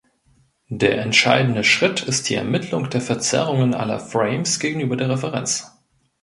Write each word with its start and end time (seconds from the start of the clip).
Der 0.71 0.97
entscheidende 0.99 1.63
Schritt 1.63 2.01
ist 2.01 2.27
die 2.27 2.33
Ermittlung 2.33 2.89
der 2.89 3.01
Verzerrungen 3.01 3.75
aller 3.75 3.99
Frames 3.99 4.59
gegenüber 4.59 4.95
der 4.95 5.09
Referenz. 5.11 5.71